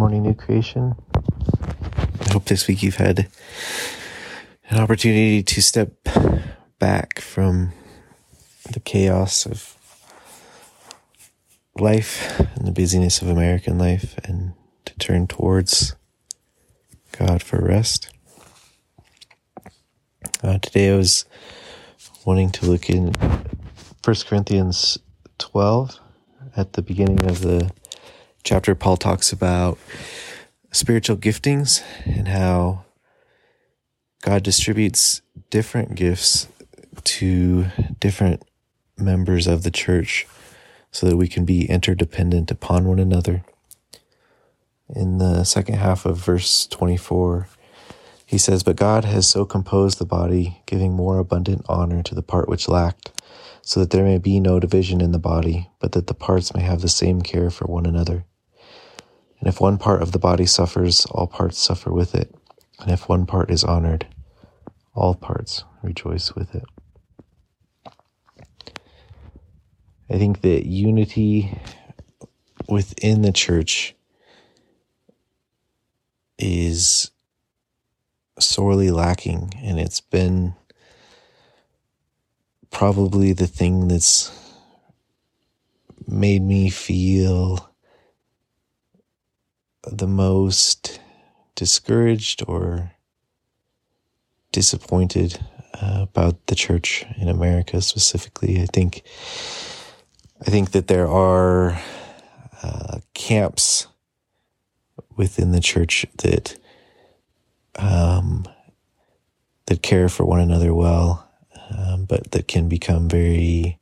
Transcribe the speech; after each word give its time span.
morning, 0.00 0.22
new 0.22 0.32
creation. 0.32 0.94
I 1.14 2.32
hope 2.32 2.46
this 2.46 2.66
week 2.66 2.82
you've 2.82 2.94
had 2.94 3.28
an 4.70 4.78
opportunity 4.78 5.42
to 5.42 5.60
step 5.60 5.92
back 6.78 7.20
from 7.20 7.74
the 8.72 8.80
chaos 8.80 9.44
of 9.44 9.76
life 11.78 12.40
and 12.56 12.66
the 12.66 12.72
busyness 12.72 13.20
of 13.20 13.28
American 13.28 13.76
life 13.76 14.18
and 14.24 14.54
to 14.86 14.94
turn 14.98 15.26
towards 15.26 15.94
God 17.18 17.42
for 17.42 17.62
rest. 17.62 18.10
Uh, 20.42 20.56
today 20.60 20.94
I 20.94 20.96
was 20.96 21.26
wanting 22.24 22.48
to 22.52 22.64
look 22.64 22.88
in 22.88 23.12
1 24.02 24.16
Corinthians 24.26 24.96
12 25.36 26.00
at 26.56 26.72
the 26.72 26.80
beginning 26.80 27.22
of 27.26 27.42
the 27.42 27.70
chapter. 28.42 28.74
Paul 28.74 28.96
talks 28.96 29.32
about 29.32 29.78
spiritual 30.72 31.16
giftings 31.16 31.82
and 32.04 32.28
how 32.28 32.84
God 34.22 34.42
distributes 34.42 35.22
different 35.50 35.94
gifts 35.94 36.48
to 37.04 37.66
different 37.98 38.44
members 38.98 39.46
of 39.46 39.62
the 39.62 39.70
church 39.70 40.26
so 40.92 41.06
that 41.06 41.16
we 41.16 41.28
can 41.28 41.44
be 41.44 41.68
interdependent 41.68 42.50
upon 42.50 42.86
one 42.86 42.98
another. 42.98 43.44
In 44.88 45.18
the 45.18 45.44
second 45.44 45.76
half 45.76 46.04
of 46.04 46.18
verse 46.18 46.66
24, 46.66 47.48
he 48.26 48.38
says, 48.38 48.62
But 48.62 48.76
God 48.76 49.04
has 49.04 49.28
so 49.28 49.44
composed 49.44 49.98
the 49.98 50.04
body, 50.04 50.62
giving 50.66 50.92
more 50.92 51.18
abundant 51.18 51.64
honor 51.68 52.02
to 52.02 52.14
the 52.14 52.22
part 52.22 52.48
which 52.48 52.68
lacked, 52.68 53.10
so 53.62 53.80
that 53.80 53.90
there 53.90 54.04
may 54.04 54.18
be 54.18 54.40
no 54.40 54.58
division 54.58 55.00
in 55.00 55.12
the 55.12 55.18
body, 55.18 55.70
but 55.78 55.92
that 55.92 56.06
the 56.08 56.14
parts 56.14 56.54
may 56.54 56.62
have 56.62 56.80
the 56.80 56.88
same 56.88 57.22
care 57.22 57.50
for 57.50 57.66
one 57.66 57.86
another. 57.86 58.24
And 59.40 59.48
if 59.48 59.60
one 59.60 59.78
part 59.78 60.02
of 60.02 60.12
the 60.12 60.18
body 60.18 60.46
suffers, 60.46 61.06
all 61.06 61.26
parts 61.26 61.58
suffer 61.58 61.90
with 61.90 62.14
it. 62.14 62.34
And 62.78 62.90
if 62.90 63.08
one 63.08 63.26
part 63.26 63.50
is 63.50 63.64
honored, 63.64 64.06
all 64.94 65.14
parts 65.14 65.64
rejoice 65.82 66.34
with 66.34 66.54
it. 66.54 66.64
I 70.10 70.18
think 70.18 70.42
that 70.42 70.66
unity 70.66 71.58
within 72.68 73.22
the 73.22 73.32
church 73.32 73.94
is 76.38 77.10
sorely 78.38 78.90
lacking, 78.90 79.52
and 79.62 79.78
it's 79.78 80.00
been 80.00 80.54
probably 82.70 83.32
the 83.32 83.46
thing 83.46 83.88
that's 83.88 84.32
made 86.06 86.42
me 86.42 86.70
feel 86.70 87.69
the 89.82 90.06
most 90.06 91.00
discouraged 91.54 92.42
or 92.46 92.92
disappointed 94.52 95.38
uh, 95.74 96.00
about 96.02 96.46
the 96.46 96.54
church 96.54 97.04
in 97.16 97.28
America 97.28 97.80
specifically. 97.80 98.60
I 98.60 98.66
think 98.66 99.02
I 100.46 100.50
think 100.50 100.70
that 100.72 100.88
there 100.88 101.08
are 101.08 101.80
uh, 102.62 103.00
camps 103.14 103.86
within 105.16 105.52
the 105.52 105.60
church 105.60 106.06
that 106.18 106.56
um, 107.76 108.46
that 109.66 109.82
care 109.82 110.08
for 110.08 110.24
one 110.24 110.40
another 110.40 110.74
well, 110.74 111.28
um, 111.70 112.04
but 112.04 112.32
that 112.32 112.48
can 112.48 112.68
become 112.68 113.08
very 113.08 113.79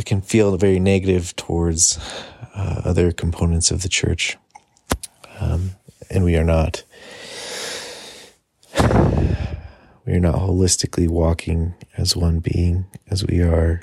that 0.00 0.06
can 0.06 0.22
feel 0.22 0.56
very 0.56 0.80
negative 0.80 1.36
towards 1.36 1.98
uh, 2.54 2.80
other 2.86 3.12
components 3.12 3.70
of 3.70 3.82
the 3.82 3.88
church. 3.88 4.38
Um, 5.38 5.72
and 6.08 6.24
we 6.24 6.38
are 6.38 6.44
not 6.44 6.84
we 10.06 10.14
are 10.14 10.20
not 10.20 10.36
holistically 10.36 11.06
walking 11.06 11.74
as 11.98 12.16
one 12.16 12.38
being 12.38 12.86
as 13.10 13.26
we 13.26 13.42
are 13.42 13.82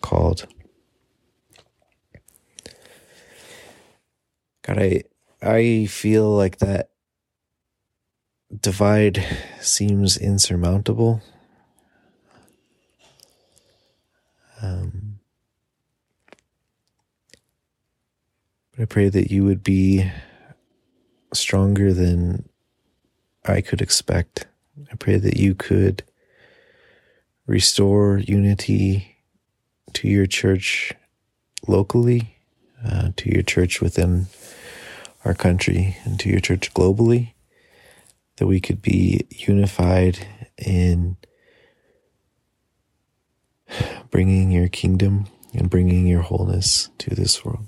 called. 0.00 0.46
God, 4.62 4.78
I 4.78 5.02
I 5.42 5.84
feel 5.84 6.30
like 6.30 6.60
that 6.60 6.92
divide 8.58 9.22
seems 9.60 10.16
insurmountable 10.16 11.20
but 18.78 18.82
I 18.82 18.86
pray 18.86 19.08
that 19.08 19.32
you 19.32 19.44
would 19.44 19.64
be 19.64 20.08
stronger 21.32 21.92
than 21.92 22.48
I 23.44 23.60
could 23.60 23.82
expect. 23.82 24.46
I 24.92 24.94
pray 24.94 25.16
that 25.16 25.36
you 25.36 25.56
could 25.56 26.04
restore 27.46 28.18
unity 28.18 29.16
to 29.94 30.06
your 30.06 30.26
church 30.26 30.92
locally, 31.66 32.36
uh, 32.84 33.10
to 33.16 33.32
your 33.32 33.42
church 33.42 33.80
within 33.80 34.26
our 35.24 35.34
country, 35.34 35.96
and 36.04 36.20
to 36.20 36.28
your 36.28 36.40
church 36.40 36.72
globally, 36.72 37.32
that 38.36 38.46
we 38.46 38.60
could 38.60 38.80
be 38.80 39.26
unified 39.30 40.24
in 40.56 41.16
bringing 44.12 44.52
your 44.52 44.68
kingdom 44.68 45.26
and 45.52 45.68
bringing 45.68 46.06
your 46.06 46.22
wholeness 46.22 46.90
to 46.98 47.12
this 47.16 47.44
world. 47.44 47.67